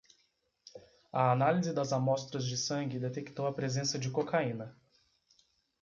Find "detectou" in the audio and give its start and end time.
2.97-3.45